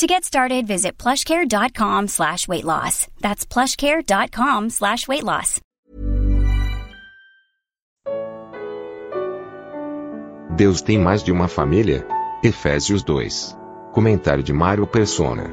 To 0.00 0.06
get 0.06 0.24
started, 0.24 0.66
visit 0.66 0.96
plushcare.com 0.96 2.08
slash 2.08 2.48
weight 2.48 2.64
loss. 2.64 3.06
That's 3.20 3.44
plushcare.com 3.44 4.70
slash 4.70 5.06
weight 5.06 5.22
loss. 5.22 5.60
Deus 10.56 10.80
tem 10.80 10.98
mais 10.98 11.22
de 11.22 11.30
uma 11.30 11.48
família? 11.48 12.06
Efésios 12.42 13.02
2. 13.02 13.54
Comentário 13.92 14.42
de 14.42 14.54
Mário 14.54 14.86
Persona. 14.86 15.52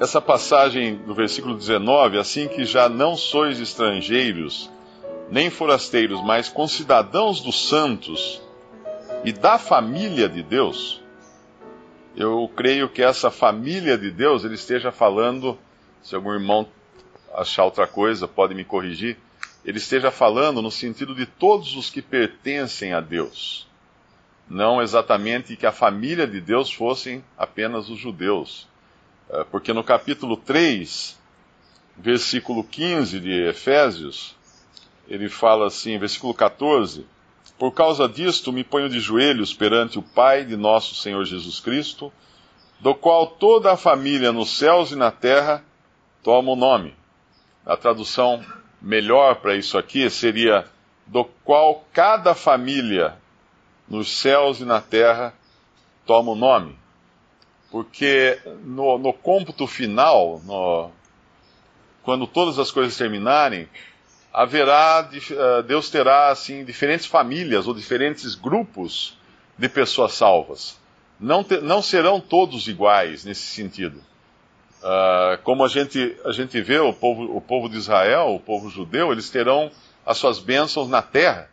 Essa 0.00 0.22
passagem 0.22 0.96
do 0.96 1.14
versículo 1.14 1.54
19, 1.54 2.16
assim 2.16 2.48
que 2.48 2.64
já 2.64 2.88
não 2.88 3.16
sois 3.16 3.60
estrangeiros, 3.60 4.70
nem 5.30 5.50
forasteiros, 5.50 6.24
mas 6.24 6.48
concidadãos 6.48 7.42
dos 7.42 7.68
santos 7.68 8.40
e 9.26 9.30
da 9.30 9.58
família 9.58 10.26
de 10.26 10.42
Deus, 10.42 11.01
eu 12.16 12.50
creio 12.54 12.88
que 12.88 13.02
essa 13.02 13.30
família 13.30 13.96
de 13.96 14.10
Deus, 14.10 14.44
ele 14.44 14.54
esteja 14.54 14.92
falando, 14.92 15.58
se 16.02 16.14
algum 16.14 16.32
irmão 16.32 16.68
achar 17.34 17.64
outra 17.64 17.86
coisa, 17.86 18.28
pode 18.28 18.54
me 18.54 18.64
corrigir, 18.64 19.16
ele 19.64 19.78
esteja 19.78 20.10
falando 20.10 20.60
no 20.60 20.70
sentido 20.70 21.14
de 21.14 21.24
todos 21.24 21.76
os 21.76 21.88
que 21.88 22.02
pertencem 22.02 22.92
a 22.92 23.00
Deus. 23.00 23.66
Não 24.48 24.82
exatamente 24.82 25.56
que 25.56 25.66
a 25.66 25.72
família 25.72 26.26
de 26.26 26.40
Deus 26.40 26.70
fossem 26.72 27.24
apenas 27.38 27.88
os 27.88 27.98
judeus. 27.98 28.68
É, 29.30 29.44
porque 29.44 29.72
no 29.72 29.82
capítulo 29.82 30.36
3, 30.36 31.18
versículo 31.96 32.64
15 32.64 33.20
de 33.20 33.48
Efésios, 33.48 34.36
ele 35.08 35.28
fala 35.28 35.68
assim, 35.68 35.98
versículo 35.98 36.34
14: 36.34 37.06
por 37.62 37.70
causa 37.70 38.08
disto, 38.08 38.52
me 38.52 38.64
ponho 38.64 38.88
de 38.88 38.98
joelhos 38.98 39.54
perante 39.54 39.96
o 39.96 40.02
Pai 40.02 40.44
de 40.44 40.56
nosso 40.56 40.96
Senhor 40.96 41.24
Jesus 41.24 41.60
Cristo, 41.60 42.12
do 42.80 42.92
qual 42.92 43.24
toda 43.24 43.70
a 43.70 43.76
família 43.76 44.32
nos 44.32 44.58
céus 44.58 44.90
e 44.90 44.96
na 44.96 45.12
terra 45.12 45.64
toma 46.24 46.50
o 46.50 46.56
nome. 46.56 46.92
A 47.64 47.76
tradução 47.76 48.44
melhor 48.80 49.36
para 49.36 49.54
isso 49.54 49.78
aqui 49.78 50.10
seria: 50.10 50.66
do 51.06 51.24
qual 51.44 51.84
cada 51.92 52.34
família 52.34 53.14
nos 53.88 54.10
céus 54.10 54.58
e 54.58 54.64
na 54.64 54.80
terra 54.80 55.32
toma 56.04 56.32
o 56.32 56.34
nome. 56.34 56.76
Porque 57.70 58.40
no, 58.64 58.98
no 58.98 59.12
cômputo 59.12 59.68
final, 59.68 60.42
no, 60.44 60.90
quando 62.02 62.26
todas 62.26 62.58
as 62.58 62.72
coisas 62.72 62.96
terminarem, 62.96 63.68
haverá, 64.32 65.08
eh, 65.12 65.62
Deus 65.62 65.90
terá 65.90 66.30
assim 66.30 66.64
diferentes 66.64 67.06
famílias 67.06 67.66
ou 67.66 67.74
diferentes 67.74 68.34
grupos 68.34 69.16
de 69.58 69.68
pessoas 69.68 70.14
salvas. 70.14 70.80
Não, 71.20 71.44
te, 71.44 71.58
não 71.60 71.82
serão 71.82 72.20
todos 72.20 72.66
iguais 72.66 73.24
nesse 73.24 73.42
sentido. 73.42 74.02
Uh, 74.82 75.40
como 75.44 75.64
a 75.64 75.68
gente, 75.68 76.16
a 76.24 76.32
gente 76.32 76.60
vê 76.60 76.80
o 76.80 76.92
povo, 76.92 77.36
o 77.36 77.40
povo 77.40 77.68
de 77.68 77.76
Israel, 77.76 78.34
o 78.34 78.40
povo 78.40 78.68
judeu, 78.68 79.12
eles 79.12 79.30
terão 79.30 79.70
as 80.04 80.18
suas 80.18 80.40
bênçãos 80.40 80.88
na 80.88 81.00
terra. 81.00 81.48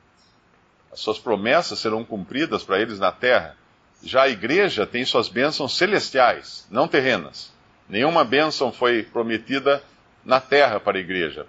As 0.92 1.00
suas 1.00 1.20
promessas 1.20 1.78
serão 1.78 2.04
cumpridas 2.04 2.64
para 2.64 2.80
eles 2.80 2.98
na 2.98 3.12
terra. 3.12 3.56
Já 4.02 4.24
a 4.24 4.30
igreja 4.30 4.88
tem 4.88 5.06
suas 5.06 5.30
bênçãos 5.30 5.78
celestiais, 5.78 6.66
não 6.72 6.88
terrenas. 6.88 7.54
Nenhuma 7.88 8.24
bênção 8.24 8.72
foi 8.72 9.04
prometida 9.04 9.84
na 10.26 10.42
terra 10.42 10.80
para 10.80 10.98
a 10.98 11.02
igreja. 11.02 11.46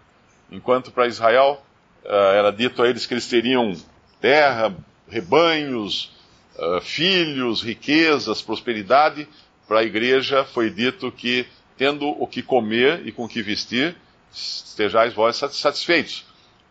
Enquanto 0.50 0.90
para 0.90 1.06
Israel 1.06 1.62
uh, 2.04 2.08
era 2.08 2.50
dito 2.50 2.82
a 2.82 2.88
eles 2.88 3.06
que 3.06 3.14
eles 3.14 3.28
teriam 3.28 3.74
terra, 4.20 4.74
rebanhos, 5.08 6.12
uh, 6.56 6.80
filhos, 6.80 7.62
riquezas, 7.62 8.42
prosperidade, 8.42 9.28
para 9.66 9.80
a 9.80 9.84
igreja 9.84 10.44
foi 10.44 10.68
dito 10.68 11.12
que, 11.12 11.46
tendo 11.76 12.08
o 12.08 12.26
que 12.26 12.42
comer 12.42 13.06
e 13.06 13.12
com 13.12 13.24
o 13.24 13.28
que 13.28 13.42
vestir, 13.42 13.96
estejais 14.32 15.14
vós 15.14 15.36
satisfeitos. 15.36 16.24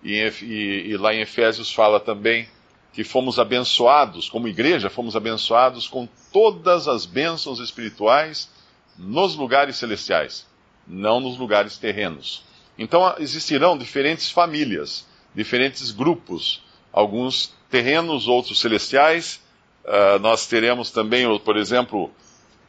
E, 0.03 0.16
e, 0.41 0.90
e 0.90 0.97
lá 0.97 1.13
em 1.13 1.22
Efésios 1.22 1.72
fala 1.72 2.00
também 2.00 2.47
que 2.91 3.03
fomos 3.03 3.40
abençoados, 3.40 4.28
como 4.29 4.47
igreja, 4.47 4.90
fomos 4.90 5.16
abençoados 5.16 5.88
com 5.88 6.07
todas 6.34 6.88
as 6.88 7.06
bênçãos 7.06 7.59
espirituais 7.59 8.50
nos 8.97 9.35
lugares 9.35 9.78
celestiais, 9.78 10.46
não 10.85 11.19
nos 11.19 11.38
lugares 11.38 11.78
terrenos. 11.78 12.44
Então 12.79 13.13
existirão 13.19 13.78
diferentes 13.78 14.31
famílias, 14.31 15.06
diferentes 15.35 15.91
grupos, 15.91 16.63
alguns 16.94 17.53
terrenos, 17.69 18.25
outros 18.25 18.62
celestiais. 18.62 19.44
Uh, 19.84 20.17
nós 20.19 20.47
teremos 20.47 20.90
também, 20.90 21.38
por 21.40 21.57
exemplo, 21.57 22.09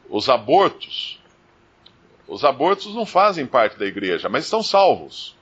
os 0.09 0.27
abortos. 0.27 1.17
Os 2.27 2.43
abortos 2.43 2.93
não 2.93 3.05
fazem 3.05 3.45
parte 3.45 3.79
da 3.79 3.85
igreja, 3.85 4.27
mas 4.27 4.43
estão 4.43 4.61
salvos. 4.61 5.33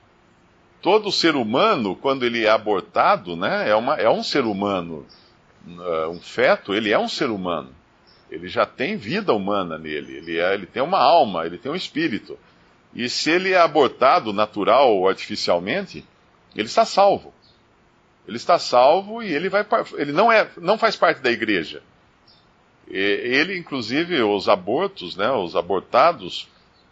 Todo 0.83 1.11
ser 1.11 1.35
humano, 1.35 1.95
quando 1.95 2.23
ele 2.23 2.45
é 2.45 2.49
abortado, 2.49 3.35
né, 3.35 3.69
é, 3.69 3.75
uma, 3.75 3.95
é 3.95 4.09
um 4.09 4.23
ser 4.23 4.45
humano. 4.45 5.05
Uh, 5.67 6.09
um 6.09 6.21
feto, 6.21 6.75
ele 6.75 6.91
é 6.91 6.97
um 6.97 7.07
ser 7.07 7.31
humano. 7.31 7.71
Ele 8.29 8.47
já 8.47 8.67
tem 8.67 8.95
vida 8.97 9.33
humana 9.33 9.79
nele. 9.79 10.17
Ele, 10.17 10.37
é, 10.37 10.53
ele 10.53 10.67
tem 10.67 10.81
uma 10.83 10.99
alma, 10.99 11.45
ele 11.45 11.57
tem 11.57 11.71
um 11.71 11.75
espírito. 11.75 12.37
E 12.93 13.07
se 13.09 13.29
ele 13.29 13.51
é 13.51 13.59
abortado 13.59 14.33
natural 14.33 14.95
ou 14.95 15.07
artificialmente, 15.07 16.03
ele 16.55 16.67
está 16.67 16.85
salvo. 16.85 17.33
Ele 18.27 18.37
está 18.37 18.59
salvo 18.59 19.23
e 19.23 19.33
ele 19.33 19.49
vai 19.49 19.65
ele 19.97 20.11
não 20.11 20.31
é 20.31 20.49
não 20.57 20.77
faz 20.77 20.95
parte 20.95 21.21
da 21.21 21.31
igreja. 21.31 21.81
Ele 22.87 23.57
inclusive 23.57 24.21
os 24.21 24.49
abortos, 24.49 25.15
né, 25.15 25.31
os 25.31 25.55
abortados, 25.55 26.47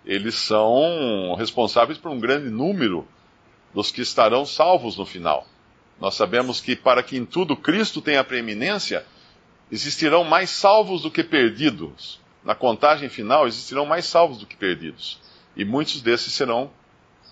eles 0.05 0.35
são 0.35 1.35
responsáveis 1.37 1.97
por 1.97 2.11
um 2.11 2.19
grande 2.19 2.49
número 2.49 3.07
dos 3.73 3.91
que 3.91 4.01
estarão 4.01 4.45
salvos 4.45 4.97
no 4.97 5.05
final. 5.05 5.45
Nós 5.99 6.13
sabemos 6.13 6.61
que 6.61 6.75
para 6.75 7.01
que 7.01 7.17
em 7.17 7.25
tudo 7.25 7.55
Cristo 7.55 8.01
tenha 8.01 8.23
preeminência, 8.23 9.03
existirão 9.71 10.23
mais 10.23 10.49
salvos 10.49 11.01
do 11.01 11.11
que 11.11 11.23
perdidos. 11.23 12.19
Na 12.43 12.55
contagem 12.55 13.09
final, 13.09 13.47
existirão 13.47 13.85
mais 13.85 14.05
salvos 14.05 14.37
do 14.37 14.45
que 14.45 14.55
perdidos. 14.55 15.19
E 15.57 15.65
muitos 15.65 16.01
desses 16.01 16.33
serão 16.33 16.71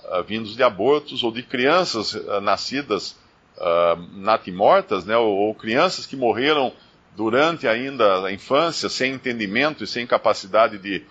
uh, 0.03 0.23
vindos 0.23 0.55
de 0.55 0.63
abortos 0.63 1.23
ou 1.23 1.31
de 1.31 1.43
crianças 1.43 2.15
uh, 2.15 2.41
nascidas 2.41 3.11
uh, 3.55 3.95
natimortas, 4.17 5.05
né, 5.05 5.15
ou, 5.15 5.31
ou, 5.31 5.53
crianças 5.53 6.07
que 6.07 6.15
morreram 6.15 6.73
durante 7.15 7.67
ainda 7.67 8.25
a 8.25 8.33
infância, 8.33 8.89
sem 8.89 9.13
entendimento 9.13 9.83
e 9.83 9.87
sem 9.87 10.07
capacidade 10.07 10.79
de, 10.79 11.05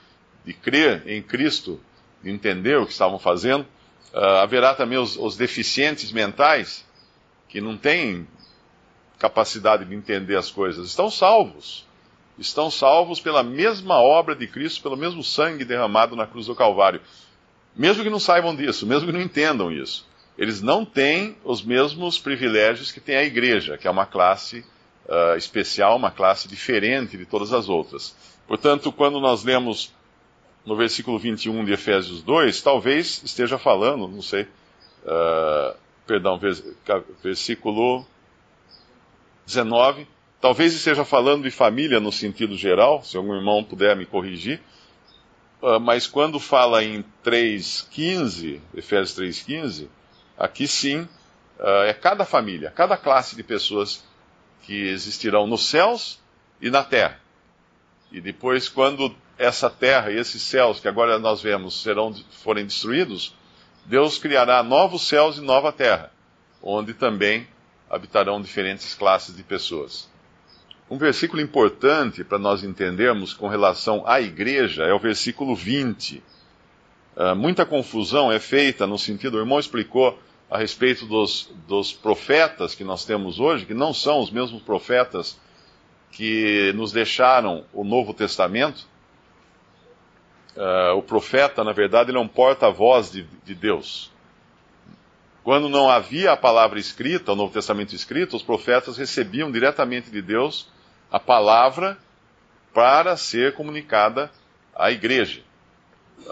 de 0.44 0.52
crer 0.52 1.04
em 1.06 1.22
Cristo, 1.22 1.80
de 2.20 2.30
entender 2.30 2.78
o 2.78 2.84
que 2.84 2.92
estavam 2.92 3.18
fazendo. 3.18 3.64
Haverá 4.12 4.74
também 4.74 4.98
os, 4.98 5.16
os 5.16 5.36
deficientes 5.36 6.12
mentais, 6.12 6.86
que 7.48 7.60
não 7.60 7.76
têm 7.76 8.28
capacidade 9.18 9.84
de 9.84 9.94
entender 9.94 10.36
as 10.36 10.50
coisas, 10.50 10.86
estão 10.86 11.10
salvos 11.10 11.84
estão 12.38 12.70
salvos 12.70 13.20
pela 13.20 13.42
mesma 13.42 14.00
obra 14.00 14.34
de 14.34 14.46
Cristo, 14.46 14.82
pelo 14.82 14.96
mesmo 14.96 15.22
sangue 15.22 15.64
derramado 15.64 16.16
na 16.16 16.26
cruz 16.26 16.46
do 16.46 16.54
Calvário. 16.54 17.00
Mesmo 17.76 18.02
que 18.02 18.10
não 18.10 18.20
saibam 18.20 18.54
disso, 18.54 18.86
mesmo 18.86 19.06
que 19.06 19.12
não 19.12 19.20
entendam 19.20 19.70
isso, 19.70 20.06
eles 20.36 20.60
não 20.60 20.84
têm 20.84 21.36
os 21.44 21.62
mesmos 21.62 22.18
privilégios 22.18 22.90
que 22.90 23.00
tem 23.00 23.16
a 23.16 23.24
igreja, 23.24 23.78
que 23.78 23.86
é 23.86 23.90
uma 23.90 24.06
classe 24.06 24.64
uh, 25.06 25.36
especial, 25.36 25.96
uma 25.96 26.10
classe 26.10 26.48
diferente 26.48 27.16
de 27.16 27.24
todas 27.24 27.52
as 27.52 27.68
outras. 27.68 28.14
Portanto, 28.46 28.92
quando 28.92 29.20
nós 29.20 29.44
lemos 29.44 29.92
no 30.64 30.76
versículo 30.76 31.18
21 31.18 31.64
de 31.64 31.72
Efésios 31.72 32.22
2, 32.22 32.62
talvez 32.62 33.22
esteja 33.24 33.58
falando, 33.58 34.08
não 34.08 34.22
sei, 34.22 34.42
uh, 35.04 35.76
perdão, 36.06 36.38
versículo 37.22 38.04
19 39.46 40.06
Talvez 40.44 40.74
esteja 40.74 41.06
falando 41.06 41.44
de 41.44 41.50
família 41.50 41.98
no 41.98 42.12
sentido 42.12 42.54
geral, 42.54 43.02
se 43.02 43.16
algum 43.16 43.34
irmão 43.34 43.64
puder 43.64 43.96
me 43.96 44.04
corrigir, 44.04 44.60
uh, 45.62 45.80
mas 45.80 46.06
quando 46.06 46.38
fala 46.38 46.84
em 46.84 47.02
3,15, 47.24 48.60
Efésios 48.74 49.18
3,15, 49.18 49.88
aqui 50.36 50.68
sim 50.68 51.08
uh, 51.58 51.84
é 51.86 51.94
cada 51.94 52.26
família, 52.26 52.70
cada 52.70 52.94
classe 52.94 53.34
de 53.34 53.42
pessoas 53.42 54.04
que 54.64 54.86
existirão 54.88 55.46
nos 55.46 55.66
céus 55.66 56.20
e 56.60 56.68
na 56.68 56.84
terra. 56.84 57.18
E 58.12 58.20
depois, 58.20 58.68
quando 58.68 59.16
essa 59.38 59.70
terra 59.70 60.12
e 60.12 60.18
esses 60.18 60.42
céus 60.42 60.78
que 60.78 60.88
agora 60.88 61.18
nós 61.18 61.40
vemos 61.40 61.82
serão, 61.82 62.14
forem 62.32 62.66
destruídos, 62.66 63.34
Deus 63.86 64.18
criará 64.18 64.62
novos 64.62 65.08
céus 65.08 65.38
e 65.38 65.40
nova 65.40 65.72
terra, 65.72 66.12
onde 66.62 66.92
também 66.92 67.48
habitarão 67.88 68.42
diferentes 68.42 68.94
classes 68.94 69.34
de 69.34 69.42
pessoas. 69.42 70.12
Um 70.90 70.98
versículo 70.98 71.40
importante 71.40 72.22
para 72.22 72.38
nós 72.38 72.62
entendermos 72.62 73.32
com 73.32 73.48
relação 73.48 74.02
à 74.06 74.20
igreja 74.20 74.84
é 74.84 74.92
o 74.92 74.98
versículo 74.98 75.56
20. 75.56 76.16
Uh, 76.18 76.22
ah, 77.16 77.34
muita 77.34 77.64
confusão 77.64 78.30
é 78.30 78.38
feita 78.38 78.86
no 78.86 78.98
sentido, 78.98 79.36
o 79.36 79.40
irmão 79.40 79.58
explicou 79.58 80.18
a 80.50 80.58
respeito 80.58 81.06
dos, 81.06 81.50
dos 81.66 81.90
profetas 81.90 82.74
que 82.74 82.84
nós 82.84 83.04
temos 83.04 83.40
hoje, 83.40 83.64
que 83.64 83.72
não 83.72 83.94
são 83.94 84.20
os 84.20 84.30
mesmos 84.30 84.60
profetas 84.62 85.40
que 86.10 86.70
nos 86.74 86.92
deixaram 86.92 87.64
o 87.72 87.82
Novo 87.82 88.12
Testamento. 88.12 88.86
Uh, 90.54 90.98
o 90.98 91.02
profeta, 91.02 91.64
na 91.64 91.72
verdade, 91.72 92.10
ele 92.10 92.18
é 92.18 92.20
um 92.20 92.28
porta-voz 92.28 93.10
de, 93.10 93.22
de 93.44 93.54
Deus. 93.54 94.12
Quando 95.42 95.68
não 95.68 95.88
havia 95.88 96.32
a 96.32 96.36
palavra 96.36 96.78
escrita, 96.78 97.32
o 97.32 97.36
Novo 97.36 97.52
Testamento 97.52 97.94
escrito, 97.94 98.36
os 98.36 98.42
profetas 98.42 98.98
recebiam 98.98 99.50
diretamente 99.50 100.10
de 100.10 100.20
Deus 100.20 100.73
a 101.14 101.20
palavra 101.20 101.96
para 102.72 103.16
ser 103.16 103.54
comunicada 103.54 104.32
à 104.74 104.90
igreja. 104.90 105.42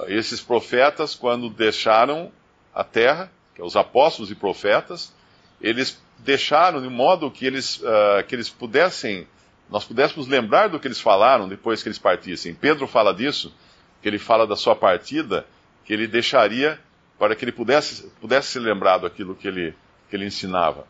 Esses 0.08 0.40
profetas, 0.40 1.14
quando 1.14 1.48
deixaram 1.48 2.32
a 2.74 2.82
terra, 2.82 3.30
que 3.54 3.62
é 3.62 3.64
os 3.64 3.76
apóstolos 3.76 4.32
e 4.32 4.34
profetas, 4.34 5.14
eles 5.60 6.02
deixaram 6.18 6.82
de 6.82 6.88
modo 6.88 7.30
que 7.30 7.46
eles, 7.46 7.76
uh, 7.76 8.24
que 8.26 8.34
eles 8.34 8.48
pudessem, 8.50 9.28
nós 9.70 9.84
pudéssemos 9.84 10.26
lembrar 10.26 10.68
do 10.68 10.80
que 10.80 10.88
eles 10.88 11.00
falaram 11.00 11.48
depois 11.48 11.80
que 11.80 11.88
eles 11.88 11.98
partissem. 12.00 12.52
Pedro 12.52 12.88
fala 12.88 13.14
disso, 13.14 13.54
que 14.02 14.08
ele 14.08 14.18
fala 14.18 14.48
da 14.48 14.56
sua 14.56 14.74
partida, 14.74 15.46
que 15.84 15.92
ele 15.92 16.08
deixaria 16.08 16.76
para 17.20 17.36
que 17.36 17.44
ele 17.44 17.52
pudesse, 17.52 18.10
pudesse 18.20 18.48
ser 18.48 18.58
lembrado 18.58 19.06
aquilo 19.06 19.36
que 19.36 19.46
ele, 19.46 19.76
que 20.10 20.16
ele 20.16 20.26
ensinava. 20.26 20.84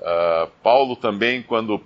Uh, 0.00 0.48
Paulo 0.62 0.94
também, 0.94 1.42
quando 1.42 1.82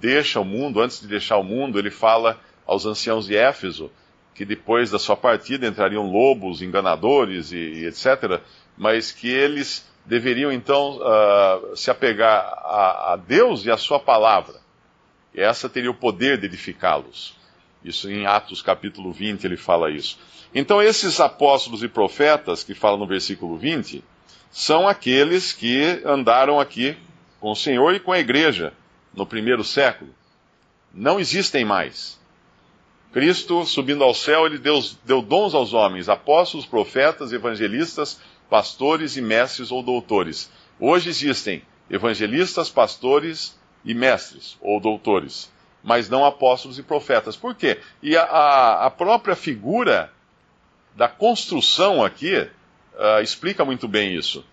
deixa 0.00 0.40
o 0.40 0.44
mundo, 0.44 0.80
antes 0.80 1.00
de 1.00 1.06
deixar 1.06 1.36
o 1.36 1.44
mundo, 1.44 1.78
ele 1.78 1.90
fala 1.90 2.40
aos 2.66 2.86
anciãos 2.86 3.26
de 3.26 3.36
Éfeso 3.36 3.90
que 4.34 4.44
depois 4.44 4.90
da 4.90 4.98
sua 4.98 5.16
partida 5.16 5.66
entrariam 5.66 6.10
lobos, 6.10 6.60
enganadores 6.60 7.52
e, 7.52 7.56
e 7.56 7.86
etc 7.86 8.40
mas 8.76 9.10
que 9.10 9.28
eles 9.28 9.86
deveriam 10.04 10.52
então 10.52 10.98
uh, 10.98 11.76
se 11.76 11.90
apegar 11.90 12.40
a, 12.40 13.12
a, 13.12 13.16
Deus 13.16 13.64
e 13.64 13.70
a 13.70 13.76
sua 13.76 13.98
palavra. 13.98 14.54
E 15.34 15.40
essa 15.40 15.68
teria 15.68 15.90
o 15.90 15.94
poder 15.94 16.38
de 16.38 16.46
edificá-los. 16.46 17.34
Isso 17.82 18.10
em 18.10 18.26
Atos 18.26 18.62
capítulo 18.62 19.12
20 19.12 19.44
ele 19.44 19.56
fala 19.56 19.90
isso. 19.90 20.18
Então 20.54 20.82
esses 20.82 21.20
apóstolos 21.20 21.82
e 21.82 21.88
profetas 21.88 22.62
que 22.62 22.74
falam 22.74 22.98
no 22.98 23.06
versículo 23.06 23.56
20 23.56 24.04
são 24.50 24.86
aqueles 24.86 25.52
que 25.52 26.02
andaram 26.04 26.60
aqui 26.60 26.96
com 27.40 27.50
o 27.50 27.56
Senhor 27.56 27.94
e 27.94 28.00
com 28.00 28.12
a 28.12 28.18
igreja 28.18 28.72
no 29.16 29.26
primeiro 29.26 29.64
século. 29.64 30.14
Não 30.92 31.18
existem 31.18 31.64
mais. 31.64 32.20
Cristo, 33.12 33.64
subindo 33.64 34.04
ao 34.04 34.14
céu, 34.14 34.46
ele 34.46 34.58
deu, 34.58 34.78
deu 35.04 35.22
dons 35.22 35.54
aos 35.54 35.72
homens, 35.72 36.08
apóstolos, 36.08 36.66
profetas, 36.66 37.32
evangelistas, 37.32 38.20
pastores 38.48 39.16
e 39.16 39.22
mestres 39.22 39.72
ou 39.72 39.82
doutores. 39.82 40.50
Hoje 40.78 41.08
existem 41.08 41.62
evangelistas, 41.90 42.68
pastores 42.68 43.58
e 43.84 43.94
mestres 43.94 44.58
ou 44.60 44.78
doutores, 44.78 45.50
mas 45.82 46.08
não 46.10 46.24
apóstolos 46.24 46.78
e 46.78 46.82
profetas. 46.82 47.36
Por 47.36 47.54
quê? 47.54 47.80
E 48.02 48.16
a, 48.16 48.84
a 48.84 48.90
própria 48.90 49.34
figura 49.34 50.12
da 50.94 51.08
construção 51.08 52.04
aqui 52.04 52.36
uh, 52.36 53.22
explica 53.22 53.64
muito 53.64 53.86
bem 53.86 54.14
isso. 54.14 54.44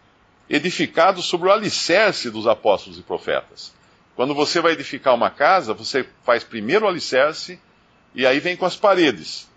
Edificado 0.50 1.21
sobre 1.21 1.50
o 1.50 1.51
alicerce 1.51 2.30
dos 2.30 2.48
apóstolos 2.48 3.00
e 3.00 3.01
profetas. 3.01 3.74
Quando 4.15 4.36
você 4.36 4.62
vai 4.62 4.74
edificar 4.74 5.13
uma 5.13 5.30
casa, 5.30 5.74
você 5.74 6.07
faz 6.24 6.44
primeiro 6.44 6.86
o 6.86 6.88
alicerce 6.88 7.60
e 8.13 8.25
aí 8.25 8.39
vem 8.39 8.56
com 8.56 8.65
as 8.65 8.75
paredes. 8.75 9.50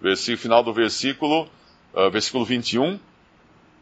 Versículo, 0.00 0.38
final 0.38 0.62
do 0.62 0.72
versículo, 0.72 1.48
uh, 1.94 2.10
versículo 2.10 2.44
21 2.44 2.98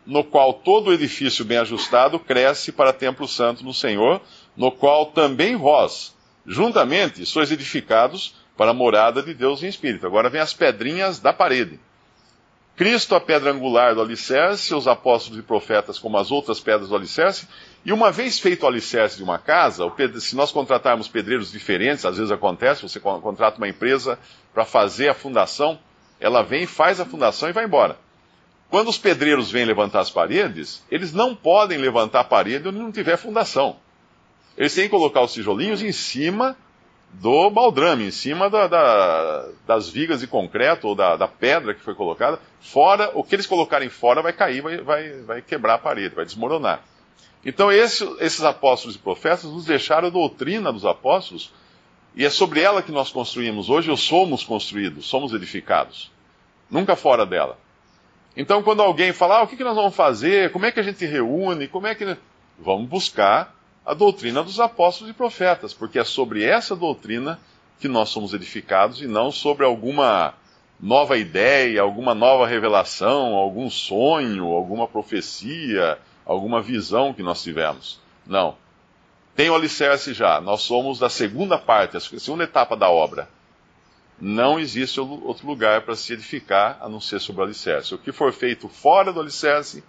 no 0.06 0.24
qual 0.24 0.54
todo 0.54 0.92
edifício 0.92 1.44
bem 1.44 1.58
ajustado 1.58 2.19
cresce 2.19 2.72
para 2.72 2.92
templo 2.92 3.26
santo 3.28 3.64
no 3.64 3.72
Senhor, 3.72 4.20
no 4.56 4.70
qual 4.72 5.06
também 5.06 5.56
vós, 5.56 6.14
juntamente, 6.46 7.25
sois 7.25 7.50
edificados 7.50 8.34
para 8.56 8.72
a 8.72 8.75
morada 8.75 9.22
de 9.22 9.32
Deus 9.32 9.62
em 9.62 9.68
espírito. 9.68 10.06
Agora 10.06 10.28
vem 10.28 10.40
as 10.40 10.52
pedrinhas 10.52 11.18
da 11.18 11.32
parede. 11.32 11.78
Cristo, 12.74 13.14
a 13.14 13.20
pedra 13.20 13.52
angular 13.52 13.94
do 13.94 14.00
alicerce, 14.00 14.74
os 14.74 14.88
apóstolos 14.88 15.38
e 15.38 15.42
profetas 15.42 15.98
como 15.98 16.16
as 16.16 16.30
outras 16.30 16.58
pedras 16.58 16.88
do 16.88 16.96
alicerce, 16.96 17.46
e 17.84 17.92
uma 17.92 18.10
vez 18.10 18.38
feito 18.38 18.62
o 18.62 18.66
alicerce 18.66 19.16
de 19.19 19.22
uma 19.22 19.38
casa, 19.38 19.84
se 20.19 20.34
nós 20.34 20.50
contratarmos 20.50 21.06
pedreiros 21.06 21.52
diferentes, 21.52 22.06
às 22.06 22.16
vezes 22.16 22.32
acontece, 22.32 22.82
você 22.82 22.98
contrata 22.98 23.58
uma 23.58 23.69
empresa 23.69 24.19
para 24.54 24.64
fazer 24.64 25.08
a 25.08 25.14
fundação, 25.14 25.78
ela 26.19 26.42
vem, 26.42 26.66
faz 26.66 26.98
a 26.98 27.04
fundação 27.04 27.48
e 27.48 27.52
vai 27.52 27.64
embora. 27.64 27.98
Quando 28.70 28.88
os 28.88 28.96
pedreiros 28.96 29.50
vêm 29.50 29.66
levantar 29.66 30.00
as 30.00 30.10
paredes, 30.10 30.82
eles 30.90 31.12
não 31.12 31.34
podem 31.34 31.76
levantar 31.76 32.20
a 32.20 32.25
parede 32.25 32.68
onde 32.68 32.78
não 32.78 32.90
tiver 32.90 33.18
fundação. 33.18 33.76
Eles 34.56 34.75
têm 34.75 34.84
que 34.84 34.90
colocar 34.90 35.20
os 35.20 35.34
tijolinhos 35.34 35.82
em 35.82 35.92
cima 35.92 36.56
do 37.12 37.50
baldrame, 37.50 38.06
em 38.06 38.11
cima 38.11 38.49
da, 38.49 38.67
da, 38.67 39.49
das 39.67 39.88
vigas 39.88 40.20
de 40.20 40.26
concreto 40.26 40.88
ou 40.88 40.94
da, 40.94 41.14
da, 41.17 41.29
pedra 41.29 41.75
que 41.75 41.81
foi 41.81 41.94
colocada. 41.94 42.41
Fora, 42.61 43.11
o 43.14 43.23
que 43.23 43.35
eles 43.35 43.47
colocarem 43.47 43.91
fora 43.91 44.23
vai 44.23 44.32
cair, 44.32 44.62
vai, 44.62 44.79
vai, 44.79 45.12
vai 45.20 45.43
quebrar 45.43 45.75
a 45.75 45.79
parede, 45.79 46.14
vai 46.14 46.25
desmoronar. 46.25 46.82
Então, 47.44 47.70
esse, 47.70 48.05
esses 48.20 48.43
apóstolos 48.43 48.97
e 48.97 48.99
profetas 48.99 49.44
nos 49.44 49.67
deixaram 49.67 50.09
a 50.09 50.11
doutrina 50.11 50.73
dos 50.73 50.87
apóstolos, 50.87 51.53
e 52.14 52.25
é 52.25 52.31
sobre 52.31 52.61
ela 52.61 52.82
que 52.82 52.93
nós 52.93 53.11
construímos. 53.11 53.69
Hoje, 53.69 53.91
ou 53.91 53.97
somos 53.97 54.44
construídos, 54.44 55.06
somos 55.06 55.32
edificados. 55.32 56.11
Nunca 56.70 56.97
fora 56.97 57.26
dela. 57.26 57.59
Então, 58.37 58.62
quando 58.62 58.81
alguém 58.81 59.12
fala, 59.12 59.38
ah, 59.38 59.43
o 59.43 59.47
que, 59.47 59.56
que 59.56 59.64
nós 59.64 59.76
vamos 59.76 59.94
fazer? 59.94 60.53
Como 60.53 60.64
é 60.64 60.73
que 60.73 60.81
a 60.81 60.82
gente 60.82 61.05
reúne? 61.05 61.69
Como 61.69 61.87
é 61.87 61.94
que. 61.94 62.17
Vamos 62.59 62.88
buscar 62.88 63.55
a 63.84 63.94
doutrina 63.94 64.43
dos 64.43 64.61
apóstolos 64.61 65.11
e 65.11 65.17
profetas, 65.17 65.75
porque 65.75 65.99
é 65.99 66.05
sobre 66.05 66.44
essa 66.44 66.76
doutrina 66.76 67.38
que 67.81 67.88
nós 67.88 68.11
somos 68.11 68.32
edificados 68.32 69.00
e 69.00 69.06
não 69.06 69.32
sobre 69.32 69.64
alguma 69.64 70.34
nova 70.81 71.17
ideia, 71.17 71.82
alguma 71.82 72.14
nova 72.14 72.46
revelação, 72.46 73.34
algum 73.34 73.69
sonho, 73.69 74.46
alguma 74.46 74.87
profecia, 74.87 75.99
alguma 76.25 76.61
visão 76.62 77.12
que 77.12 77.23
nós 77.23 77.43
tivemos. 77.43 78.00
Não. 78.26 78.56
Tem 79.35 79.50
o 79.50 79.54
alicerce 79.54 80.12
já. 80.12 80.40
Nós 80.40 80.62
somos 80.62 80.99
da 80.99 81.09
segunda 81.09 81.59
parte, 81.59 81.97
a 81.97 82.00
segunda 82.00 82.45
etapa 82.45 82.76
da 82.76 82.90
obra 82.90 83.28
não 84.25 84.61
existe 84.61 85.00
outro 85.00 85.49
lugar 85.49 85.83
para 85.83 85.97
se 85.97 86.12
edificar 86.12 86.78
a 86.80 86.88
não 86.88 87.00
ser 87.00 87.21
sobre 87.21 87.42
o 87.42 87.45
alicerce. 87.45 87.92
O 87.92 87.99
que 87.99 88.12
for 88.12 88.33
feito 88.33 88.68
fora 88.68 89.12
do 89.12 89.21
alicerce 89.21 89.83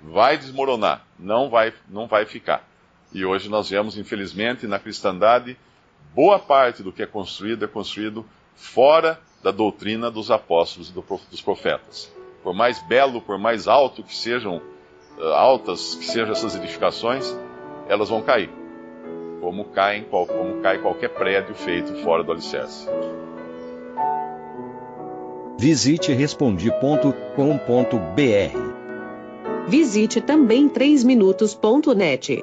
vai 0.00 0.38
desmoronar, 0.38 1.04
não 1.18 1.50
vai, 1.50 1.74
não 1.88 2.06
vai 2.06 2.24
ficar. 2.24 2.64
E 3.12 3.24
hoje 3.24 3.48
nós 3.48 3.68
vemos, 3.68 3.96
infelizmente, 3.96 4.66
na 4.66 4.78
cristandade, 4.78 5.56
boa 6.14 6.38
parte 6.38 6.82
do 6.82 6.92
que 6.92 7.02
é 7.02 7.06
construído 7.06 7.64
é 7.64 7.68
construído 7.68 8.24
fora 8.54 9.20
da 9.42 9.50
doutrina 9.50 10.10
dos 10.10 10.30
apóstolos 10.30 10.90
e 10.90 11.30
dos 11.30 11.40
profetas. 11.42 12.12
Por 12.42 12.54
mais 12.54 12.80
belo, 12.86 13.20
por 13.20 13.38
mais 13.38 13.66
alto 13.66 14.02
que 14.02 14.14
sejam, 14.14 14.62
eh, 15.18 15.34
altas 15.34 15.94
que 15.94 16.04
sejam 16.04 16.32
essas 16.32 16.54
edificações, 16.54 17.34
elas 17.88 18.08
vão 18.08 18.22
cair. 18.22 18.50
Como, 19.40 19.64
caem, 19.66 20.04
como 20.04 20.60
cai 20.60 20.78
qualquer 20.78 21.08
prédio 21.08 21.54
feito 21.54 21.94
fora 22.02 22.22
do 22.22 22.32
alicerce. 22.32 22.86
Visite 25.58 26.12
respondi.com.br. 26.12 27.30
Visite 29.68 30.20
também 30.20 30.68
3minutos.net. 30.68 32.42